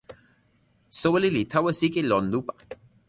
[0.99, 2.53] soweli li tawa sike lon lupa.